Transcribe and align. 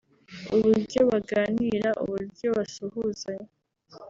uburyo 0.55 0.99
baganira 1.09 1.89
uburyo 2.03 2.47
basuhuzanya 2.57 3.51